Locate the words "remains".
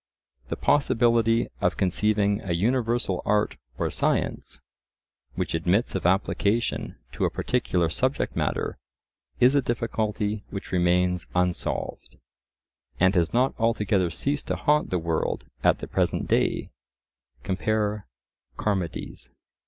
10.71-11.27